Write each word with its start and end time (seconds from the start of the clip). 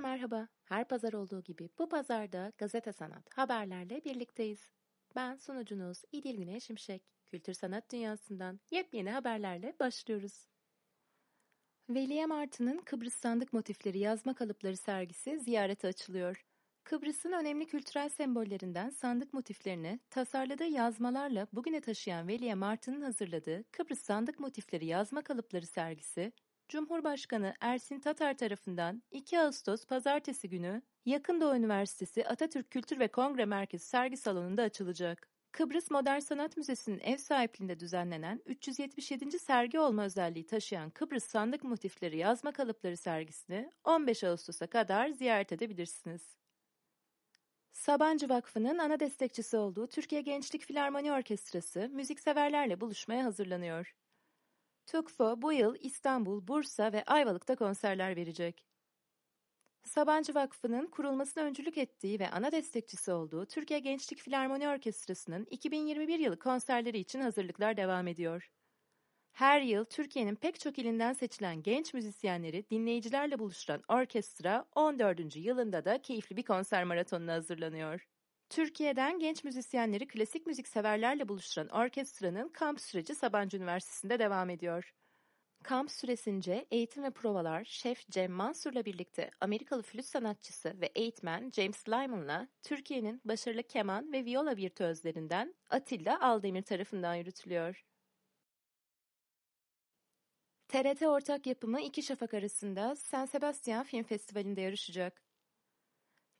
merhaba. 0.00 0.48
Her 0.64 0.88
pazar 0.88 1.12
olduğu 1.12 1.42
gibi 1.42 1.68
bu 1.78 1.88
pazarda 1.88 2.52
Gazete 2.58 2.92
Sanat 2.92 3.38
haberlerle 3.38 4.04
birlikteyiz. 4.04 4.70
Ben 5.16 5.36
sunucunuz 5.36 6.02
İdil 6.12 6.36
Güneş 6.36 6.64
Şimşek. 6.64 7.02
Kültür 7.26 7.54
sanat 7.54 7.92
dünyasından 7.92 8.60
yepyeni 8.70 9.10
haberlerle 9.10 9.74
başlıyoruz. 9.80 10.46
Veliye 11.88 12.26
Martı'nın 12.26 12.78
Kıbrıs 12.78 13.14
sandık 13.14 13.52
motifleri 13.52 13.98
yazma 13.98 14.34
kalıpları 14.34 14.76
sergisi 14.76 15.38
ziyarete 15.38 15.88
açılıyor. 15.88 16.46
Kıbrıs'ın 16.84 17.32
önemli 17.32 17.66
kültürel 17.66 18.08
sembollerinden 18.08 18.90
sandık 18.90 19.32
motiflerini 19.32 20.00
tasarladığı 20.10 20.66
yazmalarla 20.66 21.46
bugüne 21.52 21.80
taşıyan 21.80 22.28
Veliye 22.28 22.54
Martı'nın 22.54 23.02
hazırladığı 23.02 23.64
Kıbrıs 23.72 24.00
sandık 24.00 24.40
motifleri 24.40 24.86
yazma 24.86 25.22
kalıpları 25.22 25.66
sergisi 25.66 26.32
Cumhurbaşkanı 26.68 27.54
Ersin 27.60 28.00
Tatar 28.00 28.36
tarafından 28.36 29.02
2 29.10 29.40
Ağustos 29.40 29.86
Pazartesi 29.86 30.48
günü 30.48 30.82
Yakın 31.04 31.40
Doğu 31.40 31.56
Üniversitesi 31.56 32.28
Atatürk 32.28 32.70
Kültür 32.70 32.98
ve 32.98 33.08
Kongre 33.08 33.44
Merkezi 33.44 33.86
sergi 33.86 34.16
salonunda 34.16 34.62
açılacak. 34.62 35.28
Kıbrıs 35.52 35.90
Modern 35.90 36.18
Sanat 36.18 36.56
Müzesi'nin 36.56 36.98
ev 36.98 37.16
sahipliğinde 37.16 37.80
düzenlenen 37.80 38.42
377. 38.46 39.38
sergi 39.38 39.78
olma 39.78 40.04
özelliği 40.04 40.46
taşıyan 40.46 40.90
Kıbrıs 40.90 41.24
Sandık 41.24 41.64
Motifleri 41.64 42.18
Yazma 42.18 42.52
Kalıpları 42.52 42.96
sergisini 42.96 43.70
15 43.84 44.24
Ağustos'a 44.24 44.66
kadar 44.66 45.08
ziyaret 45.08 45.52
edebilirsiniz. 45.52 46.36
Sabancı 47.72 48.28
Vakfı'nın 48.28 48.78
ana 48.78 49.00
destekçisi 49.00 49.56
olduğu 49.56 49.86
Türkiye 49.86 50.20
Gençlik 50.20 50.62
Filarmoni 50.62 51.12
Orkestrası 51.12 51.88
müzikseverlerle 51.92 52.80
buluşmaya 52.80 53.24
hazırlanıyor. 53.24 53.94
TÜKFO 54.86 55.42
bu 55.42 55.52
yıl 55.52 55.76
İstanbul, 55.80 56.48
Bursa 56.48 56.92
ve 56.92 57.04
Ayvalık'ta 57.04 57.56
konserler 57.56 58.16
verecek. 58.16 58.66
Sabancı 59.82 60.34
Vakfı'nın 60.34 60.86
kurulmasına 60.86 61.44
öncülük 61.44 61.78
ettiği 61.78 62.20
ve 62.20 62.30
ana 62.30 62.52
destekçisi 62.52 63.12
olduğu 63.12 63.46
Türkiye 63.46 63.78
Gençlik 63.80 64.18
Filarmoni 64.18 64.68
Orkestrası'nın 64.68 65.46
2021 65.50 66.18
yılı 66.18 66.38
konserleri 66.38 66.98
için 66.98 67.20
hazırlıklar 67.20 67.76
devam 67.76 68.08
ediyor. 68.08 68.50
Her 69.32 69.60
yıl 69.60 69.84
Türkiye'nin 69.84 70.36
pek 70.36 70.60
çok 70.60 70.78
ilinden 70.78 71.12
seçilen 71.12 71.62
genç 71.62 71.94
müzisyenleri 71.94 72.70
dinleyicilerle 72.70 73.38
buluşturan 73.38 73.82
orkestra 73.88 74.66
14. 74.74 75.40
yılında 75.40 75.84
da 75.84 76.02
keyifli 76.02 76.36
bir 76.36 76.42
konser 76.42 76.84
maratonuna 76.84 77.32
hazırlanıyor. 77.32 78.06
Türkiye'den 78.54 79.18
genç 79.18 79.44
müzisyenleri 79.44 80.06
klasik 80.06 80.46
müzik 80.46 80.68
severlerle 80.68 81.28
buluşturan 81.28 81.68
orkestranın 81.68 82.48
kamp 82.48 82.80
süreci 82.80 83.14
Sabancı 83.14 83.56
Üniversitesi'nde 83.56 84.18
devam 84.18 84.50
ediyor. 84.50 84.94
Kamp 85.64 85.90
süresince 85.90 86.66
eğitim 86.70 87.02
ve 87.02 87.10
provalar 87.10 87.64
şef 87.64 88.08
Cem 88.10 88.32
Mansur'la 88.32 88.84
birlikte 88.84 89.30
Amerikalı 89.40 89.82
flüt 89.82 90.04
sanatçısı 90.04 90.80
ve 90.80 90.86
eğitmen 90.94 91.50
James 91.50 91.88
Lyman'la 91.88 92.48
Türkiye'nin 92.62 93.20
başarılı 93.24 93.62
keman 93.62 94.12
ve 94.12 94.24
viola 94.24 94.56
virtüözlerinden 94.56 95.54
Atilla 95.70 96.20
Aldemir 96.20 96.62
tarafından 96.62 97.14
yürütülüyor. 97.14 97.84
TRT 100.68 101.02
ortak 101.02 101.46
yapımı 101.46 101.80
İki 101.80 102.02
Şafak 102.02 102.34
arasında 102.34 102.96
San 102.96 103.26
Sebastian 103.26 103.84
Film 103.84 104.04
Festivali'nde 104.04 104.60
yarışacak. 104.60 105.33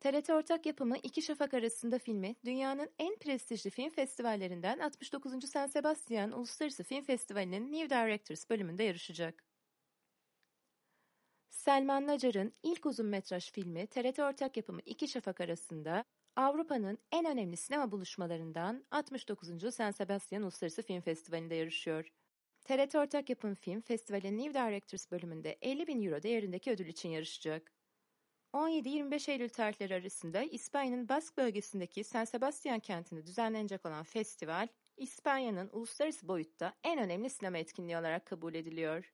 TRT 0.05 0.31
ortak 0.31 0.67
yapımı 0.67 0.97
İki 1.03 1.23
Şafak 1.23 1.55
arasında 1.55 1.99
filmi 1.99 2.37
dünyanın 2.45 2.91
en 2.99 3.19
prestijli 3.19 3.71
film 3.71 3.91
festivallerinden 3.91 4.79
69. 4.79 5.51
San 5.51 5.67
Sebastian 5.67 6.33
Uluslararası 6.33 6.85
Film 6.85 7.05
Festivali'nin 7.05 7.73
New 7.73 7.91
Directors 7.91 8.51
bölümünde 8.51 8.83
yarışacak. 8.83 9.45
Selman 11.51 12.07
Nacar'ın 12.07 12.53
ilk 12.63 12.87
uzun 12.87 13.07
metraj 13.07 13.53
filmi 13.53 13.87
TRT 13.87 14.19
ortak 14.19 14.57
yapımı 14.57 14.81
İki 14.87 15.09
Şafak 15.09 15.41
arasında 15.41 16.05
Avrupa'nın 16.37 16.99
en 17.13 17.27
önemli 17.27 17.57
sinema 17.57 17.93
buluşmalarından 17.93 18.85
69. 18.91 19.75
San 19.75 19.91
Sebastian 19.91 20.43
Uluslararası 20.43 20.83
Film 20.83 21.01
Festivali'nde 21.01 21.55
yarışıyor. 21.55 22.09
TRT 22.65 22.95
ortak 22.95 23.31
yapım 23.31 23.55
film 23.55 23.81
festivalin 23.81 24.39
New 24.39 24.55
Directors 24.55 25.11
bölümünde 25.11 25.59
50 25.63 25.87
bin 25.87 26.03
euro 26.03 26.23
değerindeki 26.23 26.71
ödül 26.71 26.87
için 26.87 27.09
yarışacak. 27.09 27.84
17-25 28.55 29.31
Eylül 29.31 29.49
tarihleri 29.49 29.95
arasında 29.95 30.43
İspanya'nın 30.43 31.09
Bask 31.09 31.37
bölgesindeki 31.37 32.05
San 32.05 32.25
Sebastian 32.25 32.81
kentinde 32.81 33.27
düzenlenecek 33.27 33.87
olan 33.87 34.05
festival, 34.05 34.69
İspanya'nın 34.97 35.71
uluslararası 35.73 36.29
boyutta 36.29 36.75
en 36.85 36.99
önemli 36.99 37.31
sinema 37.31 37.59
etkinliği 37.59 37.97
olarak 37.99 38.27
kabul 38.27 38.55
ediliyor. 38.55 39.13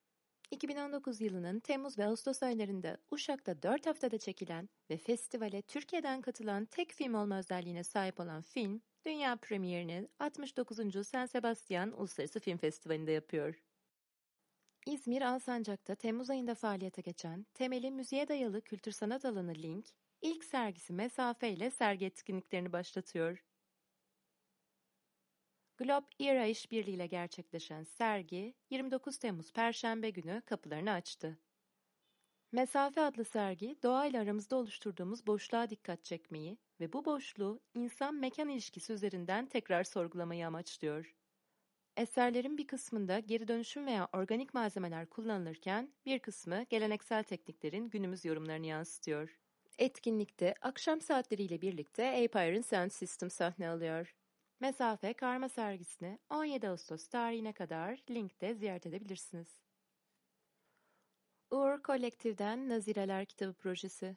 2019 0.50 1.20
yılının 1.20 1.60
Temmuz 1.60 1.98
ve 1.98 2.06
Ağustos 2.06 2.42
aylarında 2.42 2.98
Uşak'ta 3.10 3.62
4 3.62 3.86
haftada 3.86 4.18
çekilen 4.18 4.68
ve 4.90 4.96
festivale 4.96 5.62
Türkiye'den 5.62 6.20
katılan 6.20 6.64
tek 6.64 6.92
film 6.92 7.14
olma 7.14 7.38
özelliğine 7.38 7.84
sahip 7.84 8.20
olan 8.20 8.42
film, 8.42 8.82
dünya 9.06 9.36
premierini 9.36 10.08
69. 10.18 11.06
San 11.06 11.26
Sebastian 11.26 12.00
Uluslararası 12.00 12.40
Film 12.40 12.58
Festivali'nde 12.58 13.12
yapıyor. 13.12 13.69
İzmir 14.86 15.22
Alsancak'ta 15.22 15.94
Temmuz 15.94 16.30
ayında 16.30 16.54
faaliyete 16.54 17.02
geçen 17.02 17.46
temeli 17.54 17.90
müziğe 17.90 18.28
dayalı 18.28 18.60
kültür 18.60 18.92
sanat 18.92 19.24
alanı 19.24 19.54
Link, 19.54 19.86
ilk 20.22 20.44
sergisi 20.44 20.92
Mesafe 20.92 21.50
ile 21.50 21.70
sergi 21.70 22.06
etkinliklerini 22.06 22.72
başlatıyor. 22.72 23.44
Globe 25.78 26.06
Era 26.20 26.46
işbirliğiyle 26.46 27.06
gerçekleşen 27.06 27.84
sergi 27.84 28.54
29 28.70 29.18
Temmuz 29.18 29.52
Perşembe 29.52 30.10
günü 30.10 30.42
kapılarını 30.46 30.90
açtı. 30.92 31.38
Mesafe 32.52 33.00
adlı 33.00 33.24
sergi 33.24 33.78
doğayla 33.82 34.22
aramızda 34.22 34.56
oluşturduğumuz 34.56 35.26
boşluğa 35.26 35.70
dikkat 35.70 36.04
çekmeyi 36.04 36.58
ve 36.80 36.92
bu 36.92 37.04
boşluğu 37.04 37.60
insan-mekan 37.74 38.48
ilişkisi 38.48 38.92
üzerinden 38.92 39.46
tekrar 39.46 39.84
sorgulamayı 39.84 40.46
amaçlıyor. 40.46 41.19
Eserlerin 42.00 42.58
bir 42.58 42.66
kısmında 42.66 43.18
geri 43.18 43.48
dönüşüm 43.48 43.86
veya 43.86 44.08
organik 44.12 44.54
malzemeler 44.54 45.06
kullanılırken 45.06 45.94
bir 46.06 46.18
kısmı 46.18 46.62
geleneksel 46.62 47.22
tekniklerin 47.22 47.90
günümüz 47.90 48.24
yorumlarını 48.24 48.66
yansıtıyor. 48.66 49.38
Etkinlikte 49.78 50.54
akşam 50.60 51.00
saatleriyle 51.00 51.60
birlikte 51.60 52.08
Apire'ın 52.08 52.60
Sound 52.60 52.90
System 52.90 53.30
sahne 53.30 53.68
alıyor. 53.68 54.14
Mesafe 54.60 55.12
karma 55.12 55.48
sergisini 55.48 56.18
17 56.30 56.68
Ağustos 56.68 57.08
tarihine 57.08 57.52
kadar 57.52 57.98
linkte 58.10 58.54
ziyaret 58.54 58.86
edebilirsiniz. 58.86 59.56
Uğur 61.50 61.82
Kolektif'den 61.82 62.68
Nazireler 62.68 63.24
Kitabı 63.24 63.52
Projesi 63.52 64.16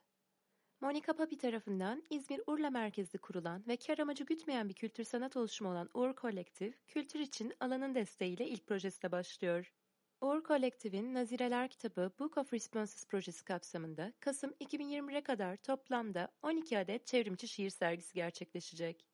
Monika 0.83 1.13
Papi 1.13 1.37
tarafından 1.37 2.03
İzmir 2.09 2.41
Urla 2.47 2.69
merkezli 2.69 3.19
kurulan 3.19 3.63
ve 3.67 3.77
kar 3.77 3.97
amacı 3.97 4.23
gütmeyen 4.23 4.69
bir 4.69 4.73
kültür 4.73 5.03
sanat 5.03 5.37
oluşumu 5.37 5.71
olan 5.71 5.89
Uğur 5.93 6.15
Kolektif, 6.15 6.87
kültür 6.87 7.19
için 7.19 7.53
alanın 7.59 7.95
desteğiyle 7.95 8.47
ilk 8.47 8.67
projesine 8.67 9.11
başlıyor. 9.11 9.73
Uğur 10.21 10.43
Kolektif'in 10.43 11.13
Nazireler 11.13 11.69
kitabı 11.69 12.11
Book 12.19 12.37
of 12.37 12.53
Responses 12.53 13.05
projesi 13.05 13.45
kapsamında 13.45 14.13
Kasım 14.19 14.51
2021'e 14.51 15.21
kadar 15.21 15.57
toplamda 15.57 16.27
12 16.41 16.79
adet 16.79 17.07
çevrimçi 17.07 17.47
şiir 17.47 17.69
sergisi 17.69 18.13
gerçekleşecek. 18.13 19.05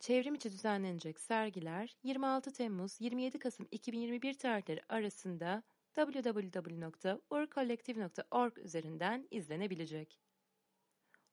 Çevrimiçi 0.00 0.52
düzenlenecek 0.52 1.20
sergiler 1.20 1.96
26 2.02 2.52
Temmuz 2.52 3.00
27 3.00 3.38
Kasım 3.38 3.66
2021 3.70 4.34
tarihleri 4.34 4.80
arasında 4.88 5.62
www.urkolektif.org 5.94 8.58
üzerinden 8.58 9.28
izlenebilecek. 9.30 10.31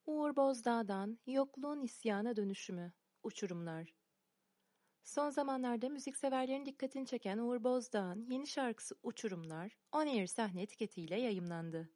Uğur 0.09 0.35
Bozdağ'dan 0.35 1.19
Yokluğun 1.27 1.81
İsyana 1.81 2.35
Dönüşümü 2.35 2.93
Uçurumlar 3.23 3.93
Son 5.03 5.29
zamanlarda 5.29 5.89
müzikseverlerin 5.89 6.65
dikkatini 6.65 7.05
çeken 7.05 7.37
Uğur 7.37 7.63
Bozdağ'ın 7.63 8.25
yeni 8.29 8.47
şarkısı 8.47 8.95
Uçurumlar, 9.03 9.77
On 9.91 10.07
Air 10.07 10.27
sahne 10.27 10.61
etiketiyle 10.61 11.19
yayımlandı. 11.19 11.89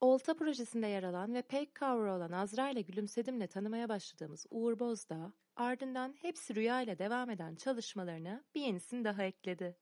Olta 0.00 0.36
projesinde 0.36 0.86
yer 0.86 1.02
alan 1.02 1.34
ve 1.34 1.42
pek 1.42 1.76
cover 1.76 2.06
olan 2.06 2.32
Azra 2.32 2.70
ile 2.70 2.80
Gülümsedim'le 2.80 3.46
tanımaya 3.46 3.88
başladığımız 3.88 4.46
Uğur 4.50 4.78
Bozdağ, 4.78 5.32
ardından 5.56 6.14
hepsi 6.20 6.54
rüya 6.54 6.82
ile 6.82 6.98
devam 6.98 7.30
eden 7.30 7.54
çalışmalarına 7.54 8.44
bir 8.54 8.60
yenisini 8.60 9.04
daha 9.04 9.22
ekledi. 9.22 9.76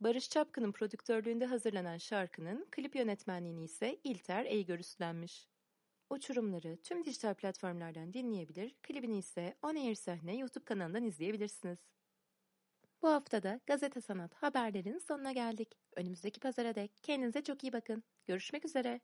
Barış 0.00 0.30
Çapkın'ın 0.30 0.72
prodüktörlüğünde 0.72 1.46
hazırlanan 1.46 1.98
şarkının 1.98 2.68
klip 2.70 2.96
yönetmenliğini 2.96 3.64
ise 3.64 4.00
İlter 4.04 4.44
Eygör 4.44 4.78
üstlenmiş. 4.78 5.51
Uçurumları 6.12 6.76
tüm 6.82 7.04
dijital 7.04 7.34
platformlardan 7.34 8.12
dinleyebilir, 8.12 8.74
klibini 8.82 9.18
ise 9.18 9.56
On 9.62 9.76
Air 9.76 9.94
Sahne 9.94 10.36
YouTube 10.36 10.64
kanalından 10.64 11.04
izleyebilirsiniz. 11.04 11.78
Bu 13.02 13.08
haftada 13.08 13.60
Gazete 13.66 14.00
Sanat 14.00 14.34
haberlerin 14.34 14.98
sonuna 14.98 15.32
geldik. 15.32 15.78
Önümüzdeki 15.96 16.40
pazara 16.40 16.74
dek 16.74 16.92
kendinize 17.02 17.42
çok 17.42 17.64
iyi 17.64 17.72
bakın. 17.72 18.04
Görüşmek 18.26 18.64
üzere. 18.64 19.00